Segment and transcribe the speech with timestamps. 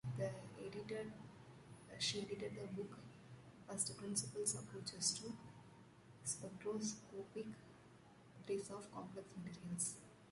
[1.99, 2.97] She edited the book
[3.67, 5.31] "First Principles Approaches to
[6.23, 7.45] Spectroscopic
[8.33, 9.97] Properties of Complex Materials".